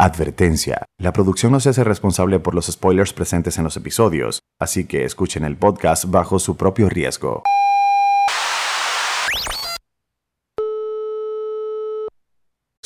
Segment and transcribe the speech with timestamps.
[0.00, 0.84] Advertencia.
[1.00, 5.04] La producción no se hace responsable por los spoilers presentes en los episodios, así que
[5.04, 7.42] escuchen el podcast bajo su propio riesgo.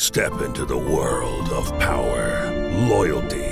[0.01, 2.51] Step into the world of power,
[2.89, 3.52] loyalty,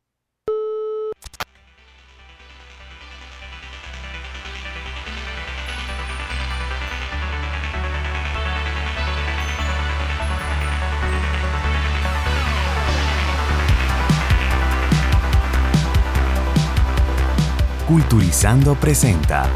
[17.91, 19.49] Culturizando presenta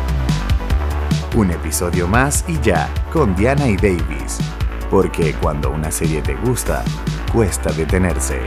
[1.38, 4.40] un episodio más y ya con Diana y Davis,
[4.90, 6.84] porque cuando una serie te gusta,
[7.32, 8.42] cuesta detenerse.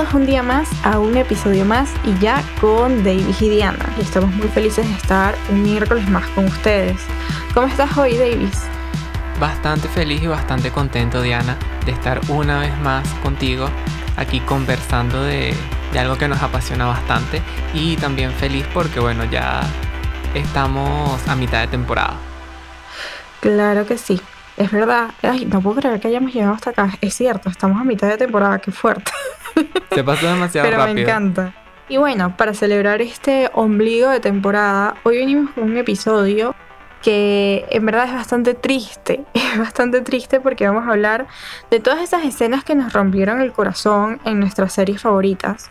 [0.00, 3.84] Bienvenidos un día más a un episodio más y ya con Davis y Diana.
[3.98, 6.96] Y estamos muy felices de estar un miércoles más con ustedes.
[7.52, 8.62] ¿Cómo estás hoy, Davis?
[9.38, 13.68] Bastante feliz y bastante contento, Diana, de estar una vez más contigo
[14.16, 15.54] aquí conversando de,
[15.92, 17.42] de algo que nos apasiona bastante
[17.74, 19.60] y también feliz porque, bueno, ya
[20.32, 22.14] estamos a mitad de temporada.
[23.40, 24.18] Claro que sí.
[24.60, 25.08] Es verdad.
[25.22, 26.90] Ay, no puedo creer que hayamos llegado hasta acá.
[27.00, 28.58] Es cierto, estamos a mitad de temporada.
[28.58, 29.10] Qué fuerte.
[29.94, 30.94] Se pasó demasiado Pero rápido.
[30.96, 31.54] me encanta.
[31.88, 36.54] Y bueno, para celebrar este ombligo de temporada, hoy venimos con un episodio
[37.00, 39.24] que en verdad es bastante triste.
[39.50, 41.26] Es bastante triste porque vamos a hablar
[41.70, 45.70] de todas esas escenas que nos rompieron el corazón en nuestras series favoritas.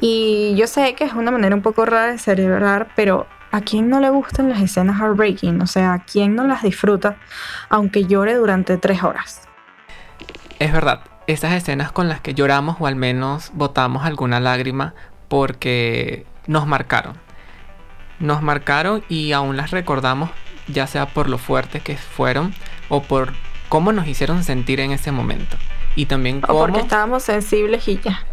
[0.00, 3.88] Y yo sé que es una manera un poco rara de celebrar, pero ¿a quién
[3.88, 5.60] no le gustan las escenas heartbreaking?
[5.62, 7.16] O sea, ¿a quién no las disfruta
[7.68, 9.42] aunque llore durante tres horas?
[10.58, 14.94] Es verdad, esas escenas con las que lloramos o al menos botamos alguna lágrima
[15.28, 17.14] porque nos marcaron.
[18.18, 20.30] Nos marcaron y aún las recordamos
[20.68, 22.54] ya sea por lo fuertes que fueron
[22.88, 23.32] o por
[23.68, 25.56] cómo nos hicieron sentir en ese momento.
[25.94, 26.58] Y también O cómo...
[26.60, 28.24] porque estábamos sensibles y ya.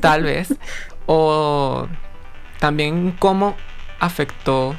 [0.00, 0.54] tal vez,
[1.06, 1.86] o
[2.58, 3.56] también cómo
[4.00, 4.74] afectó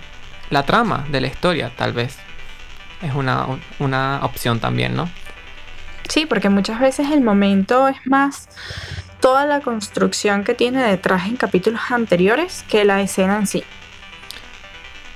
[0.50, 2.18] la trama de la historia, tal vez.
[3.02, 3.46] Es una,
[3.80, 5.10] una opción también, ¿no?
[6.10, 8.50] Sí, porque muchas veces el momento es más
[9.20, 13.64] toda la construcción que tiene detrás en capítulos anteriores que la escena en sí.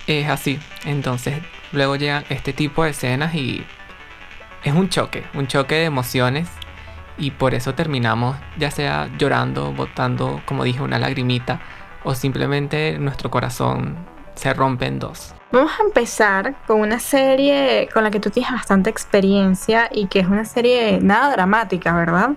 [0.08, 0.60] Es así.
[0.86, 1.40] Entonces,
[1.72, 3.64] luego llegan este tipo de escenas y
[4.64, 6.50] es un choque, un choque de emociones.
[7.18, 11.62] Y por eso terminamos, ya sea llorando, botando, como dije, una lagrimita,
[12.04, 13.96] o simplemente nuestro corazón
[14.36, 15.34] se rompe en dos.
[15.52, 20.20] Vamos a empezar con una serie con la que tú tienes bastante experiencia y que
[20.20, 22.32] es una serie nada dramática, ¿verdad?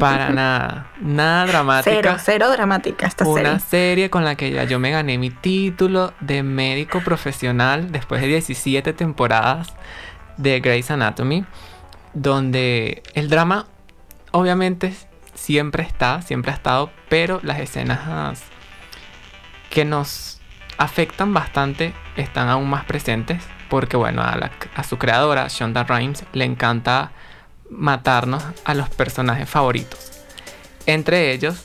[0.00, 1.94] Para nada, nada dramática.
[1.94, 3.60] Cero, cero dramática esta Una serie.
[3.60, 8.28] serie con la que ya yo me gané mi título de médico profesional después de
[8.28, 9.72] 17 temporadas
[10.36, 11.44] de Grey's Anatomy,
[12.14, 13.66] donde el drama
[14.32, 14.94] obviamente
[15.34, 18.42] siempre está, siempre ha estado, pero las escenas
[19.72, 20.38] que nos
[20.76, 27.10] afectan bastante están aún más presentes, porque bueno, a, su creadora, Shonda Rhimes, le encanta
[27.70, 30.20] matarnos a los personajes favoritos.
[30.84, 31.64] Entre ellos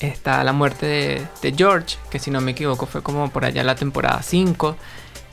[0.00, 3.62] está la muerte de, de George, que si no me equivoco fue como por allá
[3.62, 4.76] la temporada 5,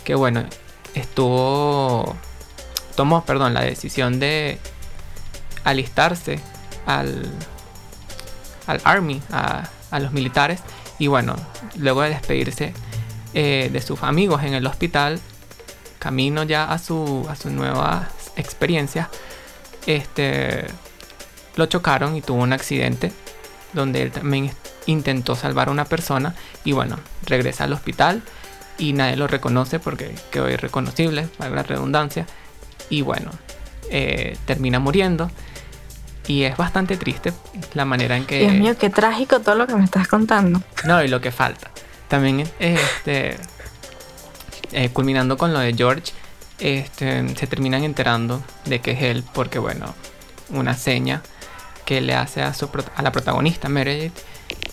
[0.03, 0.43] que bueno,
[0.93, 2.15] estuvo,
[2.95, 4.59] tomó, perdón, la decisión de
[5.63, 6.39] alistarse
[6.85, 7.25] al,
[8.67, 10.61] al Army, a, a los militares,
[10.99, 11.35] y bueno,
[11.77, 12.73] luego de despedirse
[13.33, 15.19] eh, de sus amigos en el hospital,
[15.97, 19.09] camino ya a su, a su nueva experiencia,
[19.85, 20.65] este,
[21.55, 23.11] lo chocaron y tuvo un accidente
[23.73, 24.51] donde él también
[24.85, 28.23] intentó salvar a una persona y bueno, regresa al hospital
[28.77, 32.25] y nadie lo reconoce porque quedó irreconocible, valga la redundancia,
[32.89, 33.31] y bueno,
[33.89, 35.29] eh, termina muriendo.
[36.29, 37.33] Y es bastante triste
[37.73, 38.41] la manera en que...
[38.41, 40.61] Dios mío, qué trágico todo lo que me estás contando.
[40.85, 41.71] No, y lo que falta.
[42.07, 43.35] También, este,
[44.71, 46.13] eh, culminando con lo de George,
[46.59, 49.95] este, se terminan enterando de que es él, porque bueno,
[50.49, 51.23] una seña
[51.83, 54.13] que le hace a, su, a la protagonista Meredith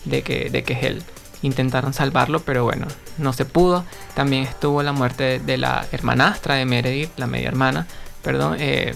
[0.04, 1.02] de que, de que es él.
[1.40, 2.86] Intentaron salvarlo, pero bueno,
[3.16, 3.86] no se pudo.
[4.12, 7.86] También estuvo la muerte de, la hermanastra de Meredith, la media hermana,
[8.22, 8.94] perdón, eh,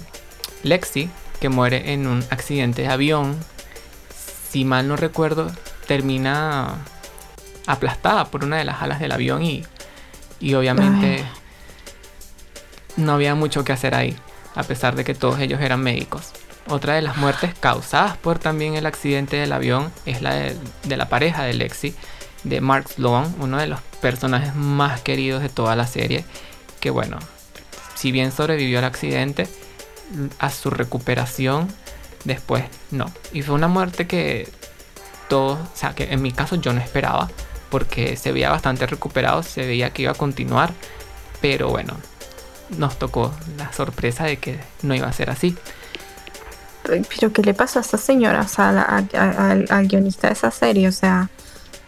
[0.63, 1.09] Lexi,
[1.41, 3.37] que muere en un accidente de avión.
[4.51, 5.51] Si mal no recuerdo,
[5.87, 6.77] termina
[7.67, 9.65] aplastada por una de las alas del avión y,
[10.39, 11.25] y obviamente
[12.97, 14.17] no había mucho que hacer ahí,
[14.55, 16.33] a pesar de que todos ellos eran médicos.
[16.69, 20.97] Otra de las muertes causadas por también el accidente del avión es la de, de
[20.97, 21.95] la pareja de Lexi,
[22.45, 26.25] de Mark Sloan, uno de los personajes más queridos de toda la serie,
[26.81, 27.19] que bueno,
[27.95, 29.49] si bien sobrevivió al accidente,
[30.39, 31.69] a su recuperación
[32.25, 33.07] después no.
[33.33, 34.49] Y fue una muerte que
[35.29, 37.31] todos, o sea, que en mi caso yo no esperaba,
[37.71, 40.73] porque se veía bastante recuperado, se veía que iba a continuar,
[41.41, 41.97] pero bueno,
[42.77, 45.57] nos tocó la sorpresa de que no iba a ser así.
[46.83, 48.41] Pero ¿qué le pasó a esta señora?
[48.41, 51.29] O sea, la- a- a- al, al guionista de esa serie, o sea,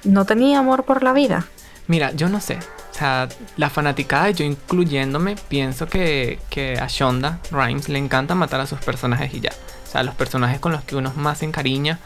[0.05, 1.47] no tenía amor por la vida.
[1.89, 2.59] Mira, yo no sé.
[2.93, 8.61] O sea, la fanaticada, yo incluyéndome, pienso que, que a Shonda Rhimes le encanta matar
[8.61, 9.50] a sus personajes y ya.
[9.87, 11.99] O sea, los personajes con los que uno más se encariña,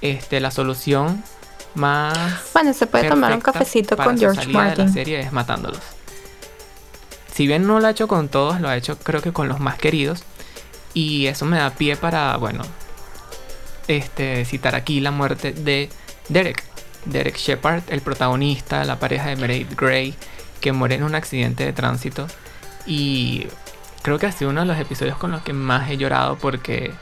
[0.00, 1.22] este, la solución
[1.74, 2.16] más.
[2.52, 4.92] Bueno, se puede tomar un cafecito para con George salida de la Martin.
[4.92, 5.80] serie es matándolos.
[7.32, 9.60] Si bien no lo ha hecho con todos, lo ha hecho creo que con los
[9.60, 10.24] más queridos.
[10.94, 12.64] Y eso me da pie para, bueno,
[13.86, 15.88] este, citar aquí la muerte de
[16.28, 16.64] Derek.
[17.10, 20.14] Derek Shepard, el protagonista, la pareja de Meredith Grey,
[20.60, 22.26] que muere en un accidente de tránsito.
[22.86, 23.46] Y
[24.02, 26.92] creo que ha sido uno de los episodios con los que más he llorado porque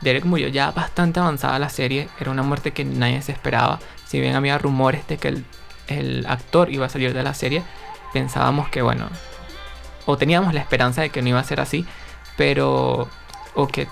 [0.00, 2.08] Derek murió ya bastante avanzada la serie.
[2.20, 3.78] Era una muerte que nadie se esperaba.
[4.06, 5.44] Si bien había rumores de que el,
[5.88, 7.62] el actor iba a salir de la serie,
[8.12, 9.08] pensábamos que, bueno,
[10.06, 11.84] o teníamos la esperanza de que no iba a ser así,
[12.36, 13.08] pero,
[13.54, 13.88] o que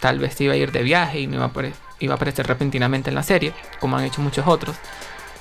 [0.00, 2.46] tal vez iba a ir de viaje y no iba a, apare- iba a aparecer
[2.46, 4.76] repentinamente en la serie, como han hecho muchos otros,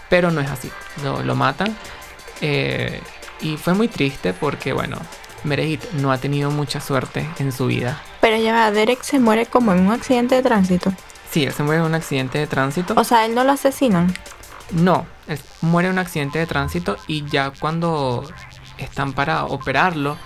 [0.10, 0.72] pero no es así,
[1.04, 1.76] lo, lo matan.
[2.42, 3.02] eh,
[3.40, 4.98] y fue muy triste porque, bueno,
[5.44, 8.02] Meredith no ha tenido mucha suerte en su vida.
[8.20, 10.92] Pero ya Derek se muere como en un accidente de tránsito.
[11.30, 12.96] Sí, él se muere en un accidente de tránsito.
[12.98, 14.12] O sea, él no lo asesinan.
[14.72, 18.24] No, él muere en un accidente de tránsito y ya cuando
[18.80, 20.18] están para operarlo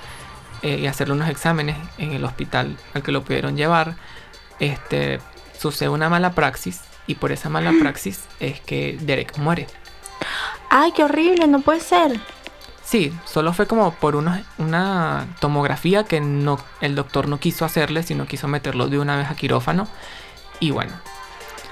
[0.62, 3.95] eh, y hacerle unos exámenes en el hospital al que lo pudieron llevar,
[4.60, 5.19] este,
[5.62, 9.68] sucede una mala praxis y por esa mala praxis es que Derek muere.
[10.69, 12.19] Ay, qué horrible, no puede ser.
[12.84, 18.04] Sí, solo fue como por unos- una tomografía que no, el doctor no quiso hacerle,
[18.04, 19.88] sino quiso meterlo de una vez a quirófano.
[20.60, 20.94] Y bueno,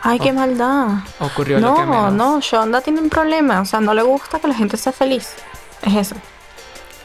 [0.01, 0.87] Ay, qué maldad.
[1.19, 3.61] ocurrió lo que No, no, Shonda tiene un problema.
[3.61, 5.33] O sea, no le gusta que la gente sea feliz.
[5.81, 6.15] Es eso.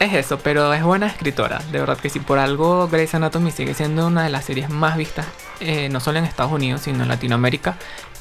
[0.00, 1.60] Es eso, pero es buena escritora.
[1.72, 4.96] De verdad que sí, por algo Grey's Anatomy sigue siendo una de las series más
[4.96, 5.26] vistas,
[5.60, 7.76] eh, no solo en Estados Unidos, sino en Latinoamérica.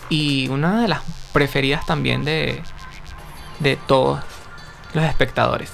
[0.10, 1.02] Y una de las
[1.34, 2.62] preferidas también de,
[3.60, 4.22] de todos
[4.94, 5.72] los espectadores.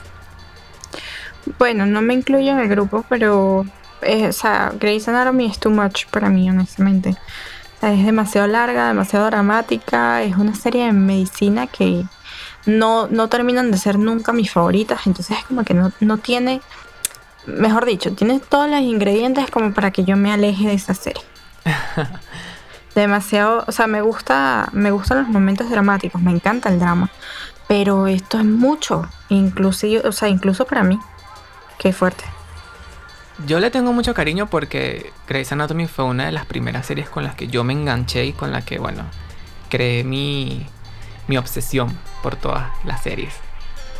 [1.58, 3.66] Bueno, no me incluyo en el grupo, pero.
[4.02, 7.18] eh, o sea, Grey's Anatomy es too much para mí, honestamente.
[7.78, 10.24] O sea, es demasiado larga, demasiado dramática.
[10.24, 12.06] Es una serie de medicina que
[12.66, 15.08] no, no terminan de ser nunca mis favoritas.
[15.08, 16.62] Entonces es como que no, no tiene.
[17.46, 21.24] Mejor dicho, tiene todos los ingredientes como para que yo me aleje de esa serie.
[22.96, 27.10] Demasiado, o sea, me gusta, me gustan los momentos dramáticos, me encanta el drama,
[27.68, 31.00] pero esto es mucho, inclusive, o sea, incluso para mí.
[31.78, 32.26] Qué fuerte.
[33.46, 37.24] Yo le tengo mucho cariño porque Grey's Anatomy fue una de las primeras series con
[37.24, 39.04] las que yo me enganché y con la que, bueno,
[39.70, 40.66] creé mi,
[41.30, 43.34] mi obsesión por todas las series.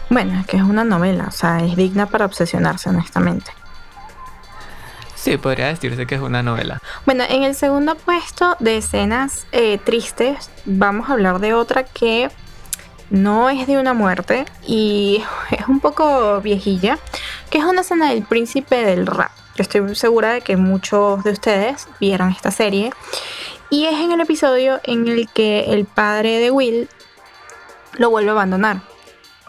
[0.10, 3.52] Bueno, es que es una novela, o sea, es digna para obsesionarse, honestamente.
[5.14, 6.82] Sí, podría decirse que es una novela.
[7.06, 12.32] Bueno, en el segundo puesto de escenas eh, tristes, vamos a hablar de otra que
[13.12, 16.98] no es de una muerte y es un poco viejilla,
[17.52, 19.32] que es una escena del príncipe del rap.
[19.56, 22.92] Yo estoy segura de que muchos de ustedes vieron esta serie.
[23.70, 26.90] Y es en el episodio en el que el padre de Will
[27.98, 28.82] lo vuelve a abandonar.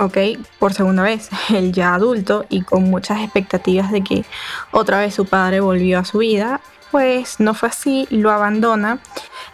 [0.00, 0.16] ¿ok?
[0.59, 4.25] Por segunda vez, él ya adulto y con muchas expectativas de que
[4.73, 8.99] otra vez su padre volvió a su vida, pues no fue así, lo abandona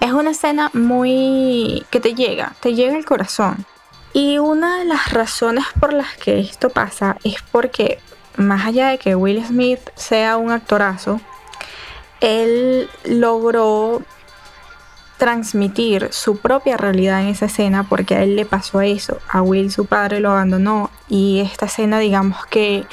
[0.01, 3.67] Es una escena muy que te llega, te llega el corazón.
[4.15, 7.99] Y una de las razones por las que esto pasa es porque
[8.37, 11.21] más allá de que Will Smith sea un actorazo,
[12.21, 14.03] él logró
[15.19, 19.19] transmitir su propia realidad en esa escena porque a él le pasó eso.
[19.29, 22.87] A Will su padre lo abandonó y esta escena digamos que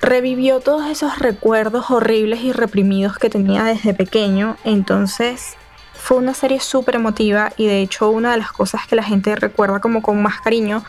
[0.00, 4.56] revivió todos esos recuerdos horribles y reprimidos que tenía desde pequeño.
[4.64, 5.56] Entonces
[5.94, 9.34] fue una serie súper emotiva y de hecho una de las cosas que la gente
[9.34, 10.84] recuerda como con más cariño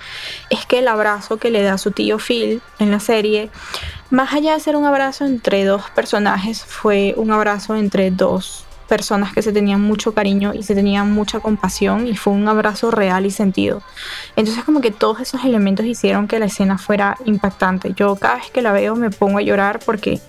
[0.49, 3.49] es que el abrazo que le da su tío Phil en la serie,
[4.11, 9.34] más allá de ser un abrazo entre dos personajes, fue un abrazo entre dos personas
[9.34, 13.25] que se tenían mucho cariño y se tenían mucha compasión y fue un abrazo real
[13.25, 13.81] y sentido.
[14.36, 17.93] Entonces como que todos esos elementos hicieron que la escena fuera impactante.
[17.96, 20.19] Yo cada vez que la veo me pongo a llorar porque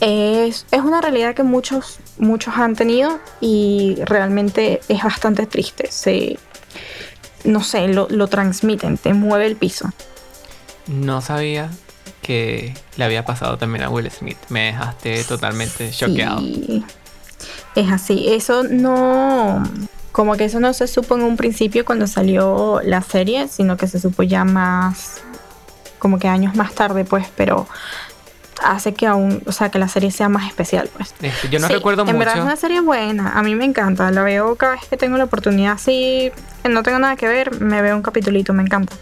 [0.00, 5.90] es, es una realidad que muchos, muchos han tenido y realmente es bastante triste.
[5.90, 6.38] Se,
[7.44, 9.90] no sé, lo, lo transmiten, te mueve el piso.
[10.86, 11.70] No sabía
[12.20, 14.38] que le había pasado también a Will Smith.
[14.50, 16.40] Me dejaste totalmente choqueado.
[16.40, 16.84] Sí,
[17.74, 18.32] es así.
[18.32, 19.62] Eso no.
[20.12, 23.88] Como que eso no se supo en un principio cuando salió la serie, sino que
[23.88, 25.22] se supo ya más.
[25.98, 27.66] Como que años más tarde, pues, pero
[28.62, 31.14] hace que aún, o sea, que la serie sea más especial, pues.
[31.50, 32.18] Yo no Sí, recuerdo en mucho.
[32.18, 35.16] verdad es una serie buena, a mí me encanta, la veo cada vez que tengo
[35.16, 36.30] la oportunidad, así,
[36.62, 38.94] que no tengo nada que ver, me veo un capitulito, me encanta.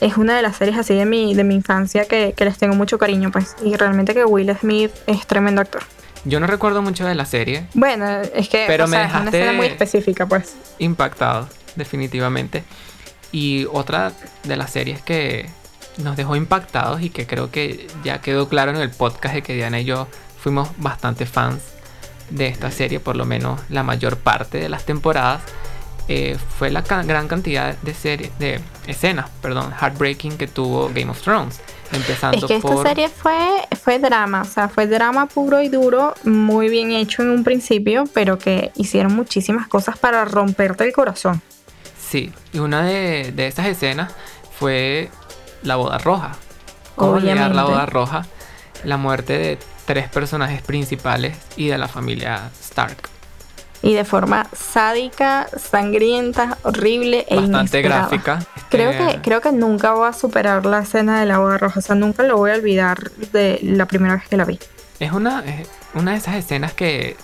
[0.00, 2.74] Es una de las series así de mi, de mi infancia que, que les tengo
[2.74, 5.82] mucho cariño, pues, y realmente que Will Smith es tremendo actor.
[6.24, 7.66] Yo no recuerdo mucho de la serie.
[7.74, 10.54] Bueno, es que Pero o me sea, es una dejaste- escena muy específica, pues.
[10.78, 12.62] impactado, definitivamente.
[13.32, 14.12] Y otra
[14.44, 15.48] de las series que
[15.98, 19.54] nos dejó impactados y que creo que ya quedó claro en el podcast de que
[19.54, 20.08] Diana y yo
[20.42, 21.62] fuimos bastante fans
[22.30, 25.42] de esta serie, por lo menos la mayor parte de las temporadas,
[26.08, 31.10] eh, fue la ca- gran cantidad de series, de escenas, perdón, heartbreaking que tuvo Game
[31.10, 31.60] of Thrones.
[31.92, 33.36] Empezando Es que esta por serie fue,
[33.82, 38.04] fue drama, o sea, fue drama puro y duro, muy bien hecho en un principio,
[38.14, 41.42] pero que hicieron muchísimas cosas para romperte el corazón.
[41.98, 44.12] Sí, y una de, de esas escenas
[44.58, 45.10] fue
[45.62, 46.36] la boda roja.
[46.96, 48.26] ¿Cómo olvidar la boda roja?
[48.84, 53.08] La muerte de tres personajes principales y de la familia Stark.
[53.82, 58.00] Y de forma sádica, sangrienta, horrible e Bastante inesperada.
[58.08, 58.38] gráfica.
[58.68, 61.78] Creo Eh, que, creo que nunca voy a superar la escena de la boda roja,
[61.78, 64.58] o sea, nunca lo voy a olvidar de la primera vez que la vi.
[64.98, 67.16] Es una, es una de esas escenas que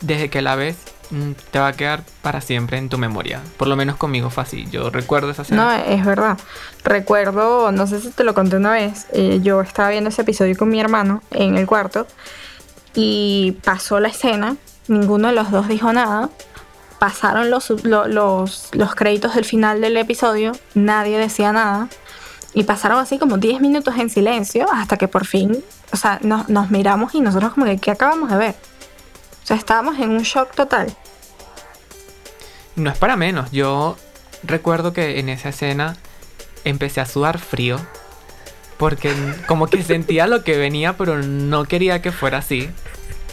[0.00, 0.76] desde que la ves
[1.10, 3.40] mm, te va a quedar para siempre en tu memoria.
[3.58, 4.66] Por lo menos conmigo fue así.
[4.70, 5.64] Yo recuerdo esa escena.
[5.76, 6.38] No, es verdad.
[6.84, 10.56] Recuerdo, no sé si te lo conté una vez, eh, yo estaba viendo ese episodio
[10.56, 12.06] con mi hermano en el cuarto
[12.94, 14.56] y pasó la escena,
[14.88, 16.30] ninguno de los dos dijo nada,
[16.98, 21.88] pasaron los, lo- los, los créditos del final del episodio, nadie decía nada
[22.54, 26.48] y pasaron así como 10 minutos en silencio hasta que por fin, o sea, nos,
[26.48, 28.54] nos miramos y nosotros como que, ¿qué acabamos de ver?
[29.42, 30.94] O sea, estábamos en un shock total.
[32.76, 33.50] No es para menos.
[33.50, 33.96] Yo
[34.44, 35.96] recuerdo que en esa escena
[36.64, 37.78] empecé a sudar frío.
[38.78, 39.12] Porque
[39.46, 42.70] como que sentía lo que venía, pero no quería que fuera así.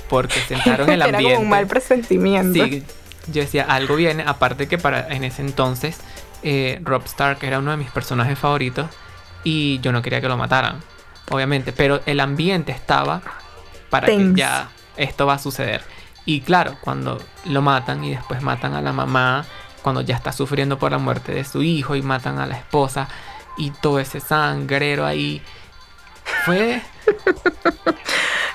[0.10, 1.36] Porque sentaron el Era ambiente.
[1.36, 2.66] como un mal presentimiento.
[2.66, 2.84] Sí,
[3.32, 4.24] yo decía, algo viene.
[4.26, 6.00] Aparte que para en ese entonces,
[6.44, 8.88] eh, Rob Stark era uno de mis personajes favoritos.
[9.44, 10.80] Y yo no quería que lo mataran.
[11.30, 11.72] Obviamente.
[11.72, 13.22] Pero el ambiente estaba
[13.90, 15.82] para que ya esto va a suceder.
[16.26, 19.46] Y claro, cuando lo matan y después matan a la mamá,
[19.82, 23.08] cuando ya está sufriendo por la muerte de su hijo y matan a la esposa
[23.58, 25.42] y todo ese sangrero ahí,
[26.46, 26.82] fue...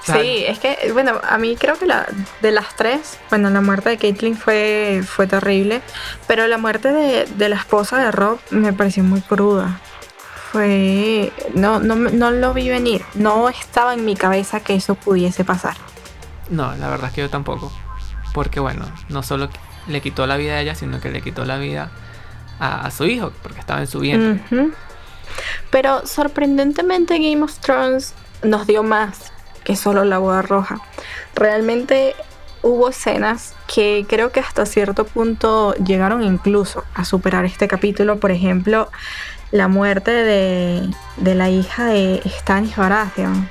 [0.05, 2.07] Sí, es que, bueno, a mí creo que la,
[2.43, 5.81] de las tres, bueno, la muerte de Caitlyn fue, fue terrible,
[6.27, 9.81] pero la muerte de, de la esposa de Rob me pareció muy cruda.
[10.53, 11.33] Fue.
[11.55, 13.03] No, no, me- no lo vi venir.
[13.15, 15.77] No estaba en mi cabeza que eso pudiese pasar.
[16.51, 17.73] No, la verdad es que yo tampoco.
[18.33, 19.49] Porque bueno, no solo
[19.89, 21.91] le quitó la vida a ella, sino que le quitó la vida
[22.61, 24.71] a, a su hijo, porque estaba en su vientre.
[25.71, 29.33] Pero sorprendentemente Game of Thrones nos dio más
[29.65, 30.81] que solo la boda roja.
[31.35, 32.15] Realmente
[32.63, 38.19] hubo escenas que creo que hasta cierto punto llegaron incluso a superar este capítulo.
[38.21, 38.91] Por ejemplo,
[39.51, 43.49] la muerte de, de la hija de Stannis Baratheon.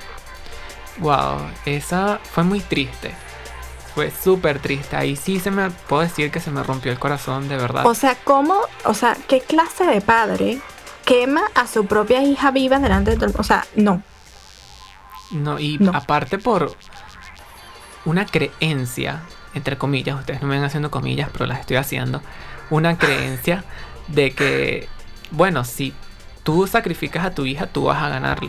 [0.99, 3.13] Wow, esa fue muy triste.
[3.95, 4.95] Fue súper triste.
[4.95, 7.85] Ahí sí se me puedo decir que se me rompió el corazón, de verdad.
[7.85, 8.55] O sea, ¿cómo?
[8.85, 10.59] O sea, ¿qué clase de padre
[11.05, 14.01] quema a su propia hija viva delante de todo el- O sea, no.
[15.33, 15.91] No, y No.
[15.93, 16.75] aparte por
[18.05, 19.21] una creencia
[19.53, 22.21] entre comillas, ustedes no me ven haciendo comillas, pero las estoy haciendo,
[22.69, 23.63] una creencia
[24.07, 24.87] de que,
[25.31, 25.93] bueno, si
[26.43, 28.39] tú sacrificas a tu hija, tú vas a ganar.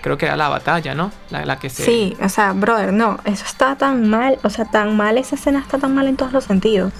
[0.00, 1.10] Creo que era la batalla, ¿no?
[1.30, 1.84] La, la que se...
[1.84, 5.58] Sí, o sea, brother, no, eso está tan mal, o sea, tan mal, esa escena
[5.60, 6.92] está tan mal en todos los sentidos.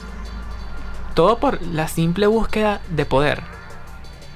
[1.15, 3.43] Todo por la simple búsqueda de poder.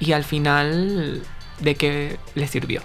[0.00, 1.22] Y al final,
[1.60, 2.82] ¿de qué le sirvió?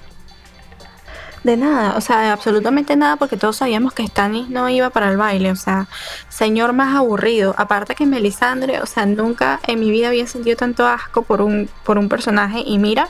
[1.44, 5.10] De nada, o sea, de absolutamente nada, porque todos sabíamos que Stannis no iba para
[5.10, 5.88] el baile, o sea,
[6.30, 7.54] señor más aburrido.
[7.58, 11.70] Aparte que Melisandre, o sea, nunca en mi vida había sentido tanto asco por un,
[11.84, 13.10] por un personaje, y mira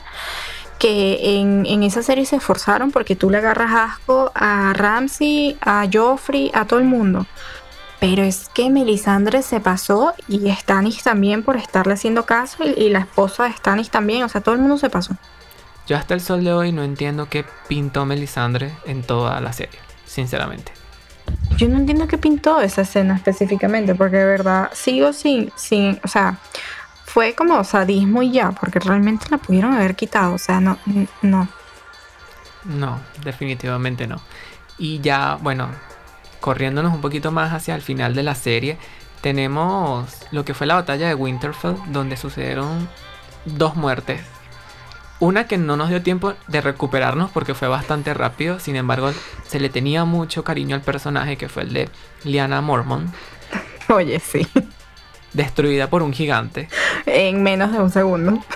[0.78, 5.86] que en, en esa serie se esforzaron porque tú le agarras asco a Ramsey, a
[5.92, 7.26] Joffrey, a todo el mundo.
[7.98, 12.90] Pero es que Melisandre se pasó y Stannis también por estarle haciendo caso y, y
[12.90, 15.16] la esposa de Stannis también, o sea, todo el mundo se pasó.
[15.88, 19.78] Yo hasta el sol de hoy no entiendo qué pintó Melisandre en toda la serie,
[20.04, 20.70] sinceramente.
[21.56, 26.08] Yo no entiendo qué pintó esa escena específicamente, porque de verdad sigo sin, sin, o
[26.08, 26.36] sea,
[27.06, 30.76] fue como sadismo y ya, porque realmente la pudieron haber quitado, o sea, no,
[31.22, 31.48] no.
[32.64, 34.20] No, definitivamente no.
[34.76, 35.70] Y ya, bueno,
[36.40, 38.76] corriéndonos un poquito más hacia el final de la serie,
[39.22, 42.90] tenemos lo que fue la batalla de Winterfell, donde sucedieron
[43.46, 44.20] dos muertes.
[45.20, 49.10] Una que no nos dio tiempo de recuperarnos porque fue bastante rápido, sin embargo,
[49.46, 51.88] se le tenía mucho cariño al personaje que fue el de
[52.24, 53.12] Lyanna Mormont,
[53.88, 54.46] Oye, sí,
[55.32, 56.68] destruida por un gigante.
[57.06, 58.38] en menos de un segundo.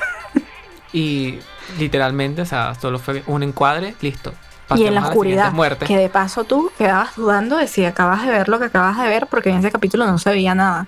[0.94, 1.38] Y
[1.78, 4.34] literalmente, o sea, solo fue un encuadre, listo.
[4.76, 5.88] y en la Pasemos oscuridad, muertes.
[5.88, 9.08] que de paso tú quedabas dudando de si acabas de ver lo que acabas de
[9.08, 10.86] ver, porque en ese capítulo no se veía nada.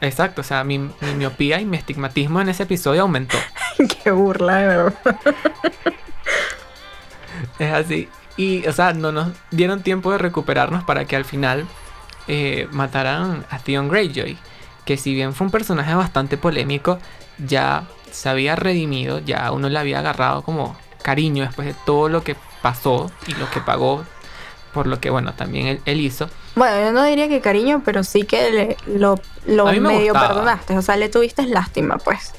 [0.00, 3.36] Exacto, o sea, mi, mi miopía y mi estigmatismo en ese episodio aumentó.
[4.04, 5.16] Qué burla, de verdad.
[7.58, 8.08] Es así.
[8.36, 11.66] Y, o sea, no nos dieron tiempo de recuperarnos para que al final
[12.28, 14.38] eh, mataran a Theon Greyjoy.
[14.84, 16.98] Que si bien fue un personaje bastante polémico,
[17.38, 22.22] ya se había redimido, ya uno le había agarrado como cariño después de todo lo
[22.24, 24.04] que pasó y lo que pagó
[24.72, 26.28] por lo que, bueno, también él, él hizo.
[26.56, 29.18] Bueno, yo no diría que cariño, pero sí que le- lo,
[29.66, 30.28] me medio gustaba.
[30.28, 30.78] perdonaste.
[30.78, 32.32] O sea, le tuviste lástima, pues.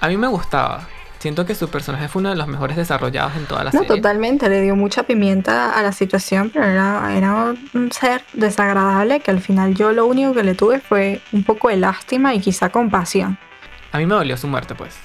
[0.00, 0.88] A mí me gustaba.
[1.18, 3.96] Siento que su personaje fue uno de los mejores desarrollados en toda la No, serie.
[3.96, 9.30] totalmente, le dio mucha pimienta a la situación, pero era, era un ser desagradable que
[9.30, 12.70] al final yo lo único que le tuve fue un poco de lástima y quizá
[12.70, 13.36] compasión.
[13.92, 14.96] A mí me dolió su muerte, pues.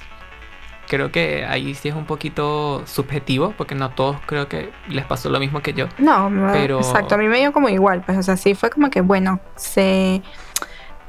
[0.87, 5.29] Creo que ahí sí es un poquito subjetivo, porque no todos creo que les pasó
[5.29, 5.87] lo mismo que yo.
[5.97, 8.89] No, Pero- exacto, a mí me dio como igual, pues, o sea, sí fue como
[8.89, 10.21] que, bueno, se...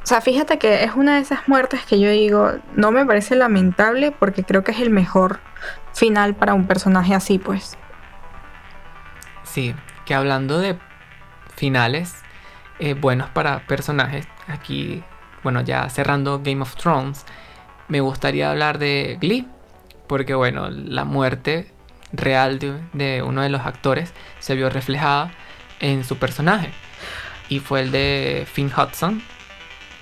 [0.06, 3.34] O sea, fíjate que es una de esas muertes que yo digo, no me parece
[3.34, 5.40] lamentable porque creo que es el mejor
[5.94, 7.76] final para un personaje así, pues.
[9.42, 10.78] Sí, que hablando de
[11.56, 12.14] finales
[12.78, 15.02] eh, buenos para personajes, aquí,
[15.42, 17.26] bueno, ya cerrando Game of Thrones,
[17.88, 19.48] me gustaría hablar de Glee,
[20.06, 21.72] porque bueno, la muerte
[22.12, 25.32] real de, de uno de los actores se vio reflejada
[25.80, 26.70] en su personaje,
[27.48, 29.20] y fue el de Finn Hudson.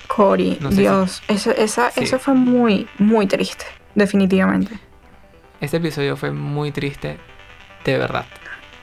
[0.07, 2.05] Cory, No sé si- Dios, eso, esa, Sí.
[2.05, 3.65] eso fue muy, muy triste,
[3.95, 4.79] definitivamente.
[5.61, 7.19] Ese episodio fue muy triste,
[7.85, 8.27] de verdad.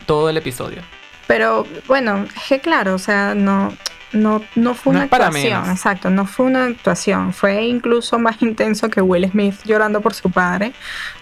[0.05, 0.81] Todo el episodio.
[1.27, 3.71] Pero bueno, es que claro, o sea, no,
[4.11, 9.01] no, no fue una actuación, exacto, no fue una actuación, fue incluso más intenso que
[9.01, 10.73] Will Smith llorando por su padre,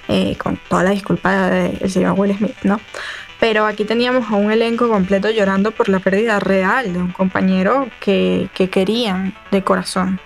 [0.07, 2.79] eh, con toda la disculpa del señor Will Smith, ¿no?
[3.39, 7.87] Pero aquí teníamos a un elenco completo llorando por la pérdida real de un compañero
[8.01, 10.19] que, que querían de corazón.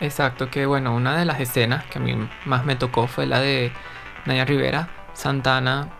[0.00, 3.38] Exacto, que bueno, una de las escenas que a mí más me tocó fue la
[3.40, 3.72] de
[4.26, 5.90] Naya Rivera, Santana,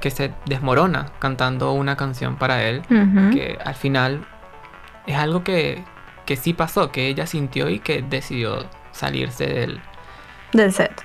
[0.00, 4.26] que se desmorona cantando una canción para él, que al final
[5.06, 5.84] es algo que,
[6.24, 9.80] que sí pasó, que ella sintió y que decidió salirse del,
[10.54, 11.02] Del set.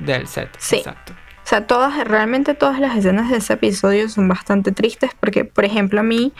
[0.00, 0.50] del set.
[0.58, 0.78] Sí.
[0.78, 1.12] Exacto.
[1.44, 5.64] O sea, todas, realmente todas las escenas de ese episodio son bastante tristes porque, por
[5.64, 6.32] ejemplo, a mí,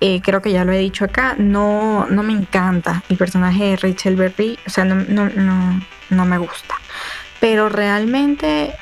[0.00, 3.76] eh, creo que ya lo he dicho acá, no, no me encanta el personaje de
[3.76, 6.74] Rachel Berry, o sea, no, no, no, no me gusta.
[7.38, 8.74] Pero realmente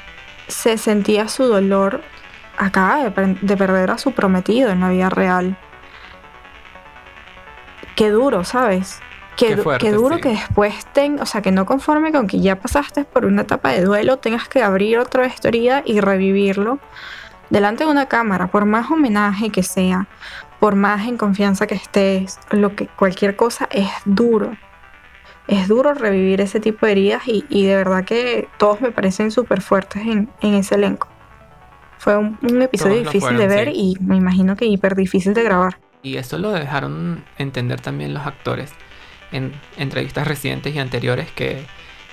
[0.49, 2.03] se sentía su dolor,
[2.57, 5.57] acaba de, per- de perder a su prometido en la vida real.
[7.95, 9.01] Qué duro, ¿sabes?
[9.47, 10.23] Fuerte, qué duro sí.
[10.23, 13.71] que después, ten, o sea, que no conforme con que ya pasaste por una etapa
[13.71, 16.79] de duelo, tengas que abrir otra herida y revivirlo
[17.51, 20.07] delante de una cámara, por más homenaje que sea,
[20.61, 24.57] por más en confianza que estés, lo que cualquier cosa es duro.
[25.47, 29.31] Es duro revivir ese tipo de heridas y, y de verdad que todos me parecen
[29.31, 31.09] súper fuertes en, en ese elenco.
[31.97, 33.97] Fue un, un episodio Todos difícil de ver sí.
[33.99, 35.79] y me imagino que hiper difícil de grabar.
[36.03, 38.73] Y eso lo dejaron entender también los actores
[39.33, 41.65] en entrevistas recientes y anteriores que,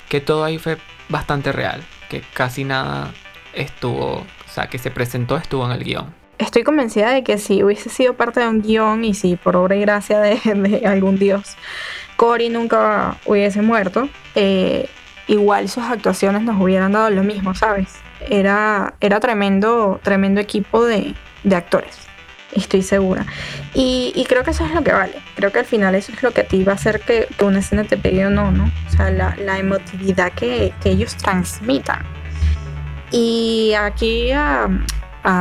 [0.10, 0.78] que todo ahí fue
[1.10, 3.14] bastante real, que casi nada
[3.54, 6.14] estuvo, o sea, que se presentó estuvo en el guion.
[6.38, 9.76] Estoy convencida de que si hubiese sido parte de un guion y si por obra
[9.76, 11.56] y gracia de, algún dios
[12.18, 14.90] Cory nunca hubiese muerto, eh,
[15.28, 17.96] igual sus actuaciones nos hubieran dado lo mismo, ¿sabes?
[18.30, 22.05] Era, era tremendo, tremendo equipo de, de actores.
[22.56, 23.26] Estoy segura.
[23.74, 25.16] Y, creo que eso es lo que vale.
[25.36, 27.46] Creo que al final eso es lo que a ti va a hacer que, que
[27.46, 28.72] una escena te pegue o no, ¿no?
[28.88, 32.04] O sea, la, emotividad que, ellos transmitan.
[33.12, 34.70] Y aquí, a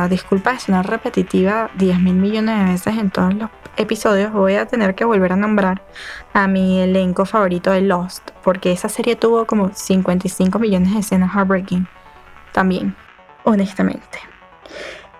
[0.09, 4.65] disculpa de sonar repetitiva 10 mil millones de veces en todos los episodios, voy a
[4.65, 5.83] tener que volver a nombrar
[6.33, 11.33] a mi elenco favorito de Lost, porque esa serie tuvo como 55 millones de escenas
[11.33, 11.87] heartbreaking.
[12.51, 12.95] También,
[13.43, 14.19] honestamente.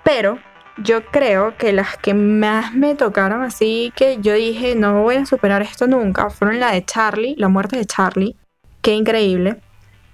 [0.04, 0.40] Pero
[0.78, 5.26] yo creo que las que más me tocaron así que yo dije no voy a
[5.26, 8.36] superar esto nunca fueron la de Charlie, la muerte de Charlie.
[8.82, 9.58] Qué increíble.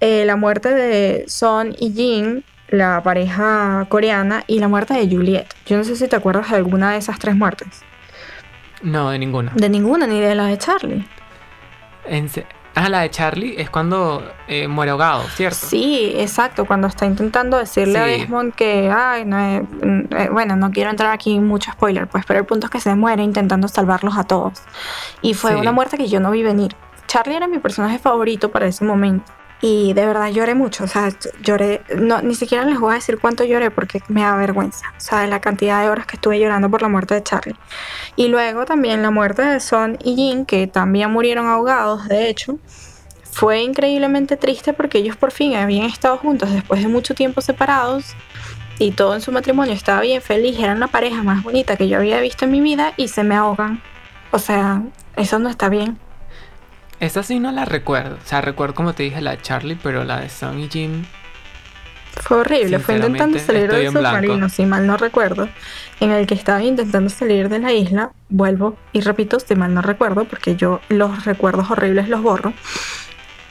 [0.00, 5.46] Eh, la muerte de Son y Jin, la pareja coreana, y la muerte de Juliet.
[5.66, 7.82] Yo no sé si te acuerdas de alguna de esas tres muertes.
[8.82, 9.52] No, de ninguna.
[9.54, 11.06] De ninguna, ni de la de Charlie.
[12.06, 15.66] En se- ah, la de Charlie es cuando eh, muere ahogado, ¿cierto?
[15.66, 18.04] Sí, exacto, cuando está intentando decirle a.
[18.06, 22.06] Desmond que, ay, no, eh, mm, eh, bueno, no quiero entrar aquí en mucho spoiler,
[22.06, 24.62] pues, pero el punto es que se muere intentando salvarlos a todos.
[25.20, 25.56] Y fue Sí.
[25.56, 26.74] una muerte que yo no vi venir.
[27.06, 29.30] Charlie era mi personaje favorito para ese momento.
[29.64, 31.08] Y de verdad lloré mucho, o sea,
[31.40, 35.00] lloré, no, ni siquiera les voy a decir cuánto lloré porque me da vergüenza, o
[35.00, 37.54] sea, de la cantidad de horas que estuve llorando por la muerte de Charlie.
[38.16, 42.58] Y luego también la muerte de Son y Jin, que también murieron ahogados, de hecho,
[43.30, 48.16] fue increíblemente triste porque ellos por fin habían estado juntos después de mucho tiempo separados
[48.80, 51.98] y todo en su matrimonio estaba bien feliz, eran la pareja más bonita que yo
[51.98, 53.80] había visto en mi vida y se me ahogan.
[54.32, 54.82] O sea,
[55.14, 55.98] eso no está bien.
[57.02, 58.14] Esa sí no la recuerdo.
[58.14, 61.04] O sea, recuerdo como te dije la de Charlie, pero la de Son y Jim.
[62.12, 64.08] Fue horrible, fue intentando salir del blanco.
[64.08, 65.48] submarino, si mal no recuerdo,
[65.98, 69.82] en el que estaba intentando salir de la isla, vuelvo y repito, si mal no
[69.82, 72.52] recuerdo, porque yo los recuerdos horribles los borro.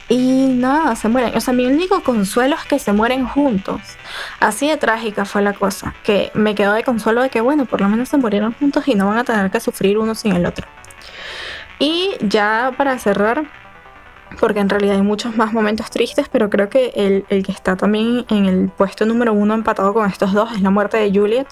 [0.08, 1.36] Y nada, se mueren.
[1.36, 3.82] O sea, mi único consuelo es que se mueren juntos.
[4.40, 7.82] Así de trágica fue la cosa, que me quedó de consuelo de que, bueno, por
[7.82, 10.46] lo menos se murieron juntos y no van a tener que sufrir uno sin el
[10.46, 10.66] otro.
[11.82, 13.44] Y ya para cerrar,
[14.39, 17.76] porque en realidad hay muchos más momentos tristes, pero creo que el, el que está
[17.76, 21.48] también en el puesto número uno empatado con estos dos es la muerte de Juliet,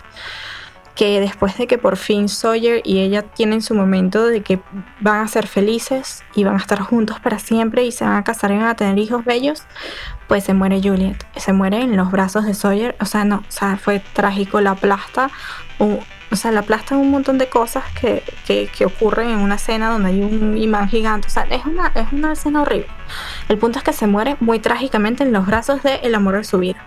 [0.94, 4.60] que después de que por fin Sawyer y ella tienen su momento de que
[5.00, 8.24] van a ser felices y van a estar juntos para siempre y se van a
[8.24, 9.64] casar y van a tener hijos bellos,
[10.30, 13.52] pues se muere Juliet, se muere en los brazos de Sawyer, o sea, no, o
[13.52, 15.32] sea, fue trágico, la aplasta,
[15.80, 16.00] o,
[16.32, 19.90] o sea, la aplastan un montón de cosas que, que, que ocurren en una escena
[19.90, 22.86] donde hay un imán gigante, o sea, es una, es una escena horrible.
[23.50, 26.60] El punto es que se muere muy trágicamente en los brazos del amor de su
[26.60, 26.78] vida.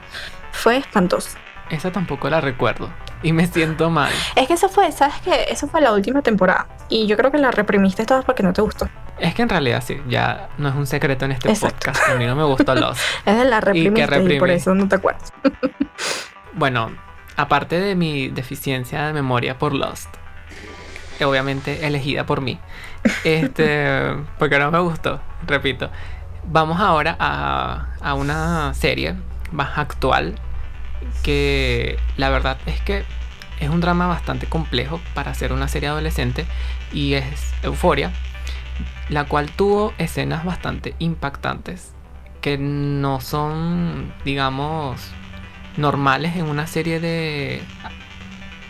[0.52, 1.30] Fue espantoso.
[1.68, 2.90] Esa tampoco la recuerdo.
[3.24, 4.12] Y me siento mal.
[4.36, 5.46] Es que eso fue, ¿sabes qué?
[5.48, 6.68] Eso fue la última temporada.
[6.88, 8.88] Y yo creo que la reprimiste todas porque no te gustó.
[9.22, 11.92] Es que en realidad sí, ya no es un secreto en este Exacto.
[11.92, 12.08] podcast.
[12.08, 13.00] A mí no me gustó Lost.
[13.24, 15.32] Es de la reprimiste y, por eso no te acuerdas.
[16.54, 16.90] Bueno,
[17.36, 20.14] aparte de mi deficiencia de memoria por Lost,
[21.24, 22.58] obviamente elegida por mí,
[23.24, 25.88] este, porque no me gustó, repito.
[26.44, 29.14] Vamos ahora a, a una serie
[29.50, 30.34] más actual
[31.22, 33.04] que la verdad es que
[33.60, 36.44] es un drama bastante complejo para ser una serie adolescente
[36.92, 37.24] y es
[37.62, 38.12] Euforia,
[39.08, 41.92] la cual tuvo escenas bastante impactantes
[42.40, 45.00] que no son, digamos,
[45.76, 47.62] normales en una serie de,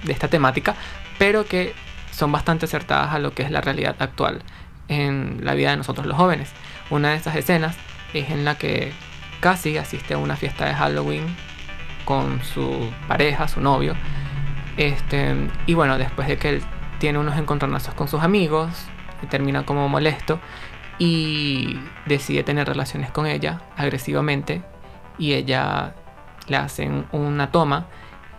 [0.04, 0.74] de esta temática,
[1.18, 1.74] pero que
[2.10, 4.42] son bastante acertadas a lo que es la realidad actual
[4.88, 6.50] en la vida de nosotros los jóvenes.
[6.90, 7.76] Una de esas escenas
[8.12, 8.92] es en la que
[9.40, 11.24] Cassie asiste a una fiesta de Halloween
[12.04, 13.94] con su pareja, su novio.
[14.76, 15.34] Este,
[15.66, 16.62] y bueno, después de que él
[16.98, 18.86] tiene unos encontronazos con sus amigos,
[19.26, 20.40] termina como molesto
[20.98, 24.62] y decide tener relaciones con ella agresivamente
[25.18, 25.94] y ella
[26.48, 27.86] le hacen una toma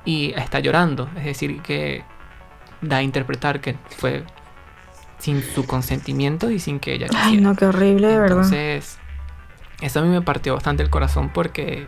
[0.06, 2.04] y está llorando, es decir, que
[2.82, 4.24] da a interpretar que fue
[5.20, 7.42] sin su consentimiento y sin que ella Ay, quisiera.
[7.42, 8.52] no, qué horrible, de verdad.
[8.52, 9.00] Entonces,
[9.82, 11.88] eso a mí me partió bastante el corazón porque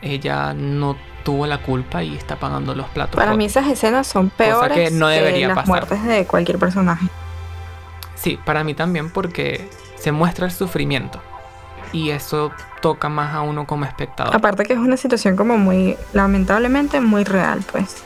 [0.00, 3.16] ella no tuvo la culpa y está pagando los platos.
[3.16, 3.38] Para rotos.
[3.38, 5.68] mí esas escenas son peores que no debería las pasar.
[5.68, 7.06] muertes de cualquier personaje.
[8.20, 11.20] Sí, para mí también porque se muestra el sufrimiento
[11.92, 12.50] y eso
[12.82, 14.34] toca más a uno como espectador.
[14.34, 18.02] Aparte que es una situación como muy, lamentablemente, muy real, pues.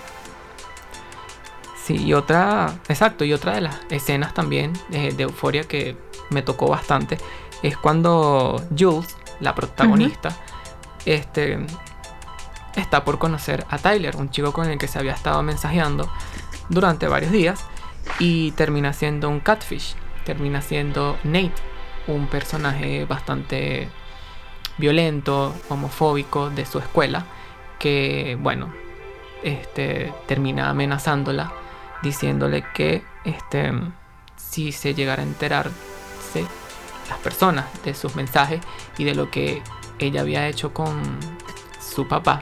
[1.85, 5.97] Sí, y otra, exacto, y otra de las escenas también eh, de Euforia que
[6.31, 7.19] me tocó bastante
[7.63, 10.37] es cuando Jules, la protagonista,
[11.05, 11.59] este,
[12.77, 16.09] está por conocer a Tyler, un chico con el que se había estado mensajeando
[16.69, 17.65] durante varios días
[18.19, 21.53] y termina siendo un catfish, termina siendo Nate,
[22.07, 23.89] un personaje bastante
[24.79, 27.27] violento, homofóbico de su escuela,
[27.79, 28.73] que bueno,
[29.43, 31.53] este, termina amenazándola,
[32.03, 33.73] diciéndole que este,
[34.37, 36.45] si se llegara a enterarse
[37.09, 38.61] las personas de sus mensajes
[38.99, 39.63] y de lo que
[39.99, 41.01] ella había hecho con
[41.81, 42.41] su papá,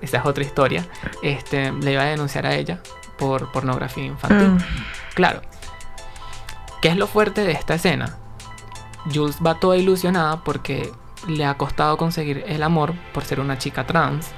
[0.00, 0.86] esa es otra historia,
[1.22, 2.80] este, le iba a denunciar a ella
[3.18, 4.48] por pornografía infantil.
[4.48, 4.58] Mm.
[5.14, 5.40] Claro.
[6.86, 8.14] ¿Qué es lo fuerte de esta escena?
[9.12, 10.92] Jules va toda ilusionada porque
[11.26, 14.28] le ha costado conseguir el amor por ser una chica trans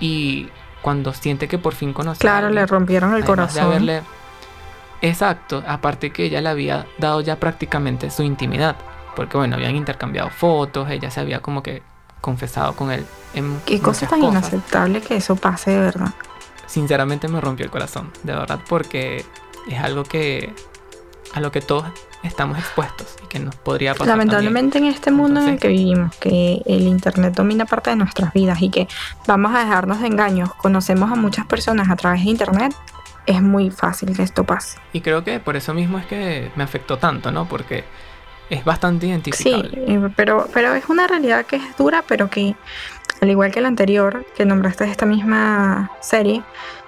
[0.00, 0.50] y
[0.82, 3.64] cuando siente que por fin conoce a Claro, le rompieron el además de corazón.
[3.72, 4.02] haberle-
[5.00, 8.76] Exacto, aparte que ella le había dado ya prácticamente su intimidad,
[9.16, 11.82] porque bueno, habían intercambiado fotos, ella se había como que
[12.20, 14.34] confesado con él en Qué cosa tan cosas.
[14.50, 16.12] inaceptable que eso pase de verdad.
[16.66, 19.24] Sinceramente me rompió el corazón, de verdad, porque
[19.70, 20.54] es algo que
[21.34, 21.84] a lo que todos
[22.22, 24.06] estamos expuestos y que nos podría pasar.
[24.06, 24.28] también.
[24.28, 28.32] Lamentablemente en este mundo en el que vivimos, que el internet domina parte de nuestras
[28.32, 28.88] vidas y que
[29.26, 32.74] vamos a dejarnos de engaños, conocemos a muchas personas a través de internet,
[33.26, 34.78] es muy fácil que esto pase.
[34.92, 37.46] Y creo que por eso mismo es que me afectó tanto, ¿no?
[37.46, 37.84] Porque
[38.50, 39.84] es bastante Sí, identificable.
[39.86, 42.54] eh, pero, pero es una realidad que es dura, pero que
[43.22, 46.42] al igual que la anterior, que nombraste esta misma serie,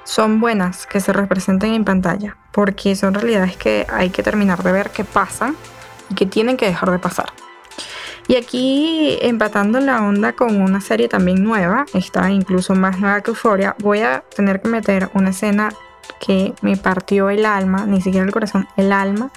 [0.07, 4.73] son buenas que se representen en pantalla, porque son realidades que hay que terminar de
[4.73, 5.57] ver que pasan
[6.09, 7.27] y que tienen que dejar de pasar.
[8.29, 13.31] Y aquí, empatando la onda con una serie también nueva, está incluso más nueva que
[13.31, 15.73] Euphoria, voy a tener que meter una escena
[16.21, 19.31] que me partió el alma, ni siquiera el corazón, el alma,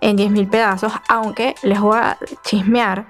[0.00, 3.06] en 10.000 pedazos, aunque les voy a chismear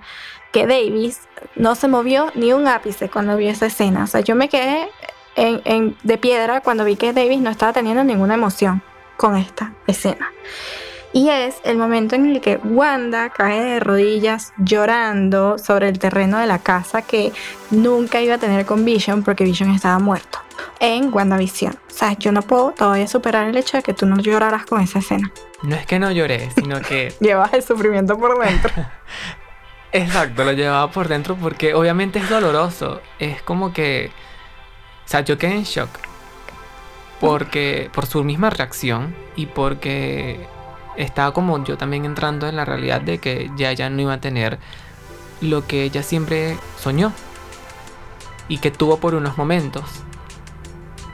[0.53, 1.21] que Davis
[1.57, 4.05] no se movió ni un ápice cuando vio esa escena.
[4.05, 4.89] O sea, yo me quedé
[5.37, 8.83] en- en- de piedra cuando vi que Davis no estaba teniendo ninguna emoción
[9.17, 10.31] con esta escena.
[11.13, 16.39] Y es el momento en el que Wanda cae de rodillas llorando sobre el terreno
[16.39, 17.33] de la casa que
[17.71, 20.41] nunca iba a tener con Vision porque Vision estaba muerto
[20.81, 21.73] en WandaVision.
[21.75, 24.81] O sea, yo no puedo todavía superar el hecho de que tú no lloraras con
[24.81, 25.31] esa escena.
[25.63, 28.73] No es que no lloré, sino que Llevas el sufrimiento por dentro.
[29.93, 33.01] Exacto, lo llevaba por dentro porque obviamente es doloroso.
[33.21, 34.11] Es como que.
[35.05, 35.91] O sea, yo quedé en shock.
[37.21, 37.91] Porque.
[37.93, 39.15] Por su misma reacción.
[39.37, 40.47] Y porque.
[40.97, 44.21] Estaba como yo también entrando en la realidad de que ya ella no iba a
[44.21, 44.61] tener
[45.41, 47.13] lo que ella siempre soñó.
[48.49, 49.85] Y que tuvo por unos momentos.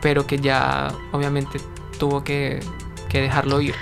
[0.03, 1.61] Pero que ya obviamente
[1.99, 2.61] tuvo que,
[3.09, 3.75] que dejarlo ir.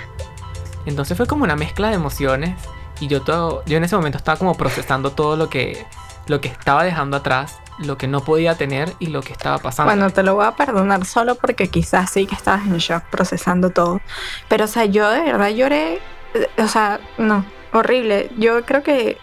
[0.85, 2.55] Entonces fue como una mezcla de emociones.
[2.99, 5.85] Y yo todo, yo en ese momento estaba como procesando todo lo que,
[6.27, 9.91] lo que estaba dejando atrás, lo que no podía tener y lo que estaba pasando.
[9.93, 13.69] Bueno, te lo voy a perdonar solo porque quizás sí que estabas en shock procesando
[13.69, 14.01] todo.
[14.47, 15.99] Pero, o sea, yo de verdad lloré.
[16.33, 18.29] eh, O sea, no, horrible.
[18.37, 19.17] Yo creo que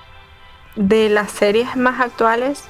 [0.75, 2.65] de las series más actuales,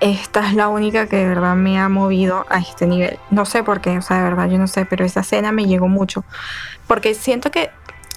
[0.00, 3.18] esta es la única que de verdad me ha movido a este nivel.
[3.30, 5.66] No sé por qué, o sea, de verdad yo no sé, pero esa escena me
[5.66, 6.24] llegó mucho.
[6.86, 7.70] Porque siento que,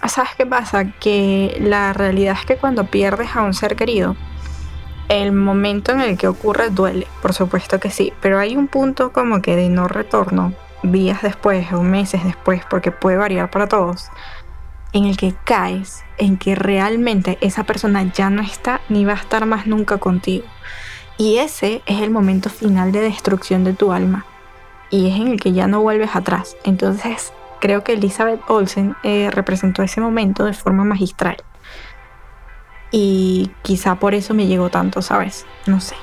[0.08, 0.86] ¿sabes qué pasa?
[1.00, 4.15] Que la realidad es que cuando pierdes a un ser querido,
[5.10, 9.12] el momento en el que ocurre duele, por supuesto que sí, pero hay un punto
[9.12, 14.10] como que de no retorno, días después o meses después, porque puede variar para todos,
[14.94, 19.18] en el que caes, en que realmente esa persona ya no está ni va a
[19.18, 20.46] estar más nunca contigo.
[21.18, 24.26] Y ese es el momento final de destrucción de tu alma.
[24.89, 26.58] Y es en el que ya no vuelves atrás.
[26.63, 31.38] Entonces creo que Elizabeth Olsen eh, representó ese momento de forma magistral.
[32.96, 35.46] Y quizá por eso me llegó tanto, ¿sabes?
[35.66, 35.96] No sé.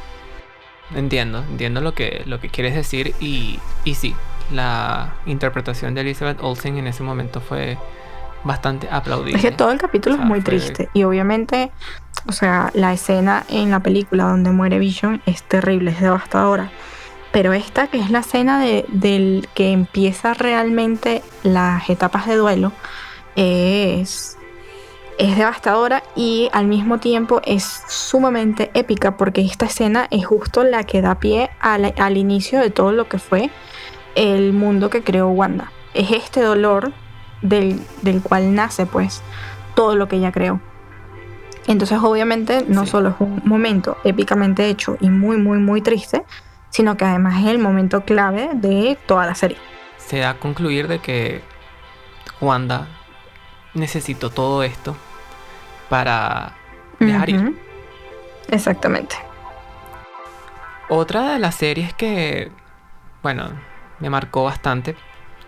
[0.95, 4.13] Entiendo, entiendo lo que, lo que quieres decir y, y sí,
[4.53, 7.79] la interpretación de Elizabeth Olsen en ese momento fue
[8.43, 9.37] bastante aplaudible.
[9.37, 10.89] Es que todo el capítulo O sea, es muy fue- triste.
[10.93, 11.71] Y obviamente,
[12.27, 16.73] o sea, la escena en la película donde muere Vision es terrible, es devastadora.
[17.31, 22.73] Pero esta, que es la escena de, del que empieza realmente las etapas de duelo,
[23.37, 24.37] es,
[25.21, 30.85] es devastadora y al mismo tiempo es sumamente épica porque esta escena es justo la
[30.85, 33.51] que da pie al inicio de todo lo que fue
[34.15, 35.73] el mundo que creó Wanda.
[35.93, 36.93] Es este dolor
[37.43, 39.23] del, del cual nace pues
[39.75, 40.59] todo lo que ella creó.
[41.67, 42.93] Entonces obviamente no Sí.
[42.93, 46.25] solo es un momento épicamente hecho y muy muy muy triste,
[46.71, 49.59] sino que además es el momento clave de toda la serie.
[49.99, 51.43] se da a concluir de que
[52.41, 52.89] Wanda
[53.75, 54.97] necesitó todo esto
[55.91, 56.55] para
[56.99, 57.55] dejar ir.
[58.49, 59.17] Exactamente.
[60.89, 62.51] Otra de las series que,
[63.23, 63.51] bueno,
[63.99, 64.97] me marcó bastante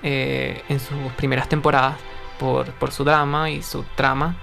[0.02, 1.96] eh, en sus primeras temporadas
[2.38, 4.36] por, por su drama y su trama,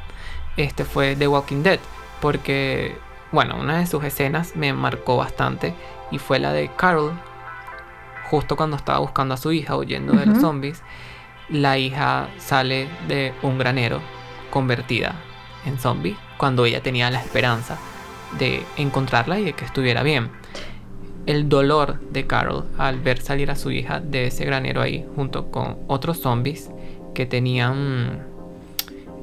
[0.57, 1.79] este fue The Walking Dead,
[2.21, 2.97] porque,
[3.31, 5.73] bueno, una de sus escenas me marcó bastante
[6.11, 7.13] y fue la de Carol,
[8.29, 10.81] justo cuando estaba buscando a su hija huyendo de los zombies,
[11.49, 14.01] la hija sale de un granero
[14.49, 15.15] convertida
[15.65, 17.77] en zombie cuando ella tenía la esperanza
[18.37, 20.29] de encontrarla y de que estuviera bien.
[21.25, 25.51] El dolor de Carol al ver salir a su hija de ese granero ahí junto
[25.51, 26.69] con otros zombies
[27.13, 28.25] que tenían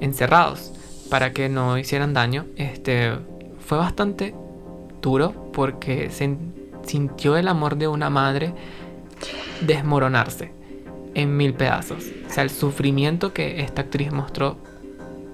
[0.00, 0.72] encerrados
[1.10, 3.12] para que no hicieran daño, este
[3.60, 4.34] fue bastante
[5.00, 6.36] duro porque se
[6.84, 8.52] sintió el amor de una madre
[9.60, 10.52] desmoronarse
[11.14, 12.04] en mil pedazos.
[12.28, 14.58] O sea, el sufrimiento que esta actriz mostró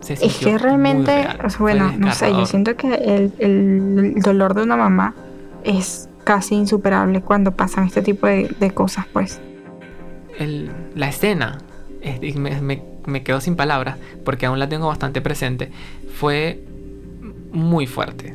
[0.03, 4.55] se Es que realmente, o sea, bueno, no sé, yo siento que el, el dolor
[4.55, 5.15] de una mamá
[5.65, 9.41] es casi insuperable cuando pasan este tipo de, de cosas, pues.
[10.39, 11.59] el- la escena,
[12.01, 15.71] es- me- me quedo sin palabras porque aún la tengo bastante presente,
[16.15, 16.63] fue
[17.53, 18.35] muy fuerte.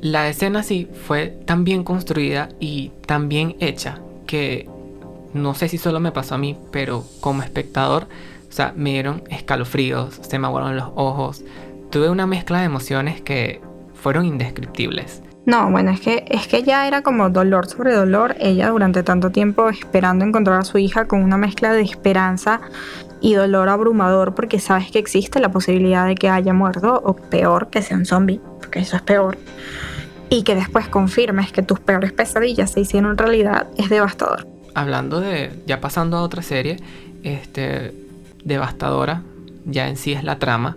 [0.00, 4.68] La escena sí fue tan bien construida y tan bien hecha que
[5.34, 8.06] no sé si solo me pasó a mí, pero como espectador,
[8.52, 11.42] o sea, me dieron escalofríos, se me aguaron los ojos,
[11.90, 13.62] tuve una mezcla de emociones que
[13.94, 15.22] fueron indescriptibles.
[15.46, 18.36] No, bueno, es que, es que ya era como dolor sobre dolor.
[18.38, 22.60] Ella durante tanto tiempo esperando encontrar a su hija con una mezcla de esperanza
[23.22, 27.70] y dolor abrumador porque sabes que existe la posibilidad de que haya muerto o peor,
[27.70, 29.38] que sea un zombie, porque eso es peor.
[30.28, 34.46] Y que después confirmes que tus peores pesadillas se hicieron realidad es devastador.
[34.74, 36.76] hablando de, ya pasando a otra serie,
[37.22, 38.01] este,
[38.44, 39.22] devastadora,
[39.64, 40.76] ya en sí es la trama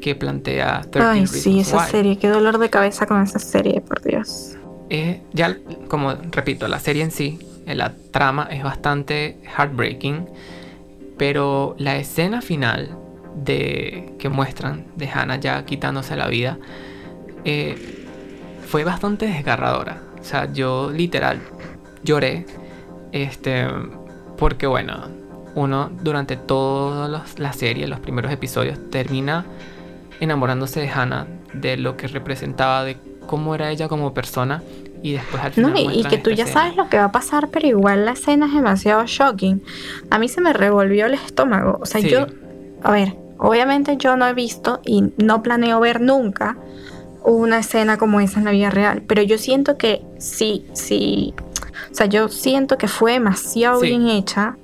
[0.00, 1.90] que plantea 13 Ay, Reasons sí, esa Why.
[1.90, 4.56] serie, qué dolor de cabeza con esa serie, por Dios.
[4.90, 5.56] Eh, ya,
[5.88, 10.28] como repito, la serie en sí, eh, la trama es bastante heartbreaking,
[11.16, 12.98] pero la escena final
[13.42, 16.58] de que muestran de Hannah ya quitándose la vida
[17.44, 17.76] eh,
[18.66, 20.02] fue bastante desgarradora.
[20.20, 21.40] O sea, yo literal
[22.02, 22.46] lloré,
[23.12, 23.66] este,
[24.36, 25.08] porque bueno,
[25.54, 29.44] uno durante toda la serie, los primeros episodios, termina
[30.20, 34.62] enamorándose de Hannah, de lo que representaba, de cómo era ella como persona,
[35.02, 36.60] y después al final No, y, y que tú ya escena.
[36.62, 39.62] sabes lo que va a pasar, pero igual la escena es demasiado shocking.
[40.10, 41.78] A mí se me revolvió el estómago.
[41.82, 42.08] O sea, Sí.
[42.08, 42.26] yo,
[42.82, 46.56] a ver, obviamente yo no he visto y no planeo ver nunca
[47.22, 51.34] una escena como esa en la vida real, pero yo siento que sí, sí.
[51.90, 53.88] O sea, yo siento que fue demasiado Sí.
[53.88, 54.56] bien hecha.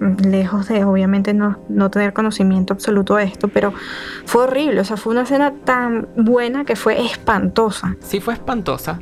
[0.00, 3.72] Lejos de, obviamente, no, no tener conocimiento absoluto de esto, pero
[4.24, 4.80] fue horrible.
[4.80, 7.96] O sea, fue una escena tan buena que fue espantosa.
[8.00, 9.00] Sí fue espantosa.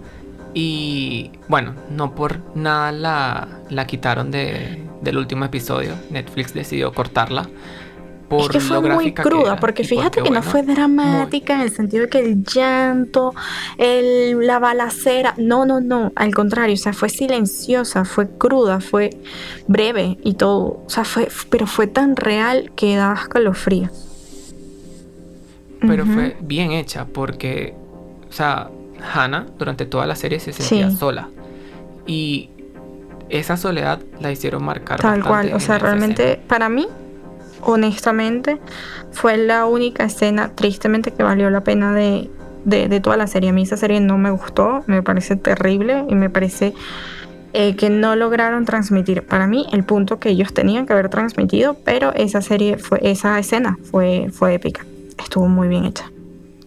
[0.54, 5.92] Y bueno, no por nada la, la quitaron de, del último episodio.
[6.10, 7.46] Netflix decidió cortarla.
[8.28, 11.60] Por es que fue lo muy cruda, era porque fíjate que no fue dramática en
[11.60, 13.34] el sentido de que el llanto,
[13.78, 19.10] el, la balacera, no, no, no, al contrario, o sea, fue silenciosa, fue cruda, fue
[19.68, 23.90] breve y todo, o sea, fue, pero fue tan real que daba escalofrío.
[25.80, 27.74] Pero fue bien hecha porque,
[28.28, 28.70] o sea,
[29.14, 30.96] Hannah durante toda la serie se sentía Sí.
[30.96, 31.28] sola.
[32.06, 32.50] Y
[33.28, 35.00] esa soledad la hicieron marcar.
[35.00, 36.48] Tal cual, o sea, realmente escena.
[36.48, 36.88] para mí,
[37.72, 38.58] honestamente,
[39.12, 42.30] fue la única escena, tristemente, que valió la pena de,
[42.64, 43.50] de, de toda la serie.
[43.50, 46.74] A mí esa serie no me gustó, me parece terrible y me parece
[47.52, 51.74] eh, que no lograron transmitir para mí el punto que ellos tenían que haber transmitido,
[51.84, 54.84] pero esa serie, fue esa escena fue, fue épica.
[55.18, 56.10] Estuvo muy bien hecha.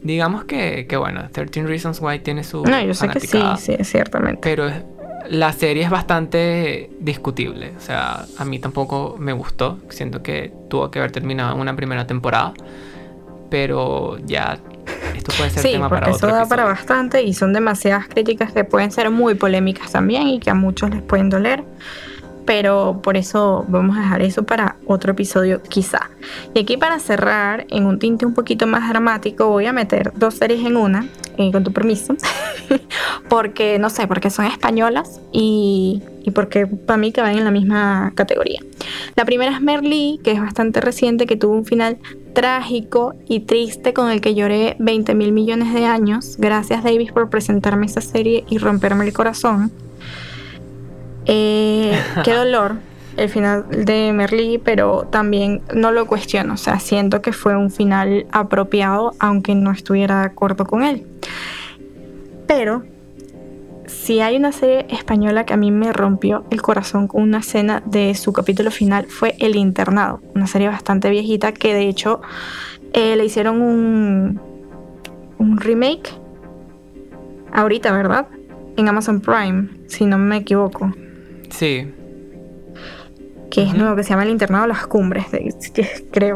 [0.02, 2.64] Digamos que, que bueno, 13 Reasons Why tiene su.
[2.64, 4.40] No, yo sé que sí, sí, ciertamente.
[4.42, 4.82] Pero es-
[5.30, 7.74] la serie es bastante discutible.
[7.78, 9.80] O sea, a mí tampoco me gustó.
[9.90, 12.54] Siento que tuvo que haber terminado en una primera temporada.
[13.50, 14.60] Pero ya,
[15.16, 18.08] esto puede ser Sí, tema porque para eso otro da para bastante y son demasiadas
[18.08, 21.64] críticas que pueden ser muy polémicas también y que a muchos les pueden doler.
[22.50, 26.10] Pero por eso vamos a dejar eso para otro episodio quizá.
[26.56, 30.34] Y aquí para cerrar, en un tinte un poquito más dramático, voy a meter dos
[30.34, 32.16] series en una, eh, con tu permiso.
[33.30, 38.14] porque, no sé, porque son españolas y, y porque para mí van en la misma
[38.16, 38.62] categoría.
[39.16, 42.00] La primera es Merlí, que es bastante reciente, que tuvo un final
[42.34, 46.36] trágico y triste con el que lloré 20 mil millones de años.
[46.40, 49.72] Gracias Davis por presentarme esa serie y romperme el corazón.
[51.26, 52.76] Eh, qué dolor
[53.18, 56.54] el final de Merlí, pero también no lo cuestiono.
[56.54, 61.06] O sea, siento que fue un final apropiado, aunque no estuviera de acuerdo con él.
[62.48, 62.84] Pero
[63.86, 67.82] si hay una serie española que a mí me rompió el corazón con una escena
[67.86, 72.22] de su capítulo final fue El Internado, una serie bastante viejita que de hecho
[72.94, 74.42] eh, le hicieron un,
[75.38, 76.10] un remake
[77.52, 78.28] ahorita, ¿verdad?
[78.78, 80.92] En Amazon Prime, si no me equivoco,
[81.50, 81.92] Sí,
[83.52, 85.54] que es nuevo, que se llama El Internado las Cumbres, de-
[86.12, 86.36] creo.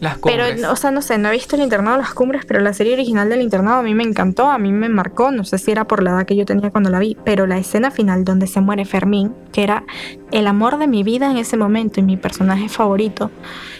[0.00, 0.54] las cumbres.
[0.56, 2.72] Pero, o sea, no sé, no he visto el internado de las cumbres, pero la
[2.74, 5.70] serie original del internado a mí me encantó, a mí me marcó, no sé si
[5.72, 8.46] era por la edad que yo tenía cuando la vi, pero la escena final donde
[8.46, 9.84] se muere Fermín, que era
[10.30, 13.30] el amor de mi vida en ese momento y mi personaje favorito,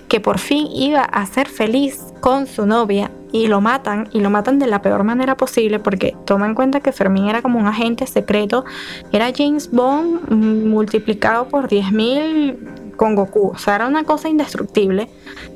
[0.09, 4.31] que por fin iba a ser feliz con su novia y lo matan, y lo
[4.31, 7.67] matan de la peor manera posible porque toma en cuenta que Fermín era como un
[7.67, 8.65] agente secreto,
[9.13, 15.09] era James Bond mm, multiplicado por 10.000 con Goku, o sea, era una cosa indestructible.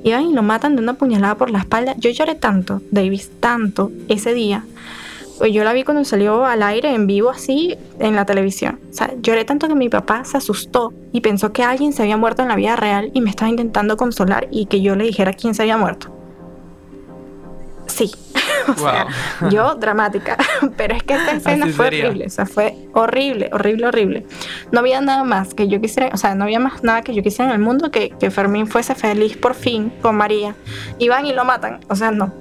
[0.04, 1.94] Iban y lo matan de una puñalada por la espalda.
[1.98, 4.64] Yo lloré tanto, Davis, tanto ese día.
[5.42, 8.78] Pues Yo la vi cuando salió al aire en vivo así en la televisión.
[8.88, 12.16] O sea, lloré tanto que mi papá se asustó y pensó que alguien se había
[12.16, 15.32] muerto en la vida real y me estaba intentando consolar y que yo le dijera
[15.32, 16.14] quién se había muerto.
[17.86, 18.12] Sí.
[18.68, 19.06] o sea,
[19.40, 19.50] Wow.
[19.50, 20.36] yo dramática.
[20.76, 22.06] Pero es que esta escena Así fue sería.
[22.06, 22.26] horrible.
[22.26, 24.26] O sea, fue horrible, horrible, horrible.
[24.70, 27.22] No había nada más que yo quisiera, o sea, no había más nada que yo
[27.24, 30.54] quisiera en el mundo que, que Fermín fuese feliz por fin con María.
[30.98, 31.80] Y van y lo matan.
[31.88, 32.32] O sea, no.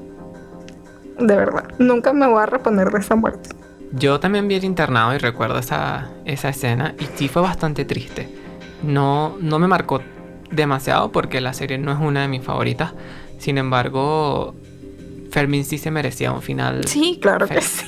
[1.21, 1.63] De verdad.
[1.77, 3.49] Nunca me voy a reponer de esa muerte.
[3.93, 8.29] Yo también vi el internado y recuerdo esa, esa escena y sí fue bastante triste.
[8.83, 10.01] No, no me marcó
[10.49, 12.93] demasiado porque la serie no es una de mis favoritas.
[13.37, 14.55] Sin embargo,
[15.31, 16.87] Fermín sí se merecía un final.
[16.87, 17.85] Sí, claro que sí.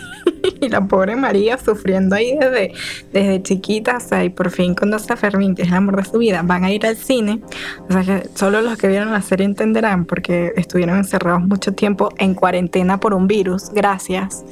[0.64, 2.72] Y la pobre María sufriendo ahí desde,
[3.12, 6.06] desde chiquita, o sea, y por fin conoce a Fermín, que es el amor de
[6.06, 7.42] su vida, van a ir al cine.
[7.90, 12.10] O sea que solo los que vieron la serie entenderán, porque estuvieron encerrados mucho tiempo
[12.18, 14.46] en cuarentena por un virus, gracias.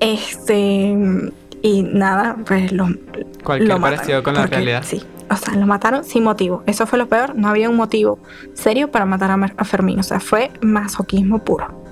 [0.00, 0.96] Este,
[1.62, 2.88] y nada, pues lo,
[3.42, 4.82] Cualquier lo parecido con la porque- realidad.
[4.86, 6.62] Sí, o sea, lo mataron sin motivo.
[6.66, 8.18] Eso fue lo peor, no había un motivo
[8.54, 11.85] serio para matar a Fermín, o sea, fue masoquismo puro.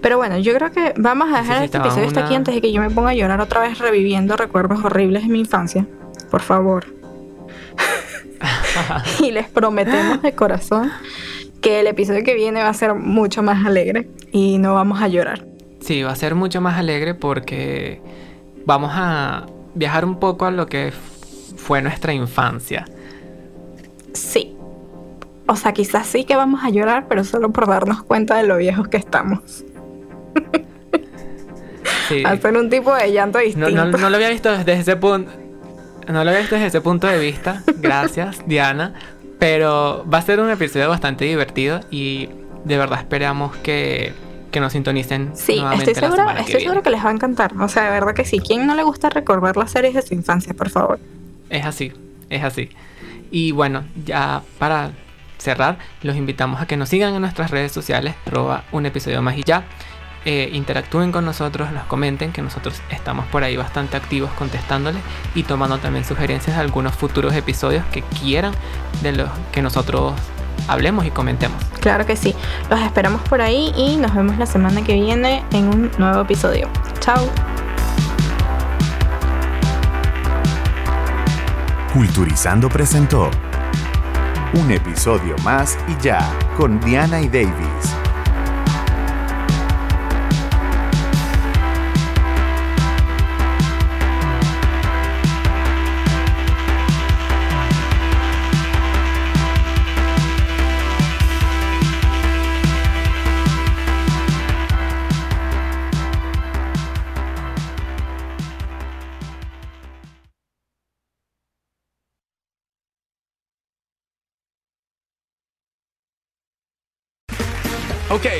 [0.00, 2.72] Pero bueno, yo creo que vamos a dejar este episodio hasta aquí antes de que
[2.72, 5.86] yo me ponga a llorar otra vez reviviendo recuerdos horribles de mi infancia.
[6.30, 6.86] Por favor.
[9.20, 10.92] y les prometemos de corazón
[11.60, 15.08] que el episodio que viene va a ser mucho más alegre y no vamos a
[15.08, 15.44] llorar.
[15.80, 18.00] Sí, va a ser mucho más alegre porque
[18.64, 20.92] vamos a viajar un poco a lo que
[21.56, 22.84] fue nuestra infancia.
[24.12, 24.54] Sí.
[25.46, 28.58] O sea, quizás sí que vamos a llorar, pero solo por darnos cuenta de lo
[28.58, 29.64] viejos que estamos.
[32.08, 32.22] Sí.
[32.24, 33.70] Hacer un tipo de llanto distinto.
[33.70, 35.30] no, no lo había visto desde ese punto.
[36.08, 37.62] No lo había visto desde ese punto de vista.
[37.76, 38.94] Gracias, Diana.
[39.38, 42.28] Pero va a ser un episodio bastante divertido y
[42.64, 44.12] de verdad esperamos que,
[44.50, 46.60] que nos sintonicen Sí, estoy la segura, que estoy viene.
[46.60, 47.52] segura que les va a encantar.
[47.60, 48.40] O sea, de verdad que sí.
[48.40, 50.98] ¿Quién no le gusta recordar las series de su infancia, por favor?
[51.50, 51.92] Es así,
[52.30, 52.70] es así.
[53.30, 54.92] Y bueno, ya para
[55.36, 59.36] cerrar, los invitamos a que nos sigan en nuestras redes sociales, arroba un episodio más
[59.36, 59.64] y ya.
[60.30, 65.00] Eh, interactúen con nosotros, nos comenten que nosotros estamos por ahí bastante activos contestándoles
[65.34, 68.52] y tomando también sugerencias de algunos futuros episodios que quieran
[69.00, 70.12] de los que nosotros
[70.66, 71.56] hablemos y comentemos.
[71.80, 72.34] Claro que sí.
[72.68, 76.68] Los esperamos por ahí y nos vemos la semana que viene en un nuevo episodio.
[77.00, 77.26] Chao.
[81.94, 83.30] Culturizando presentó
[84.52, 86.20] un episodio más y ya
[86.58, 88.07] con Diana y Davis.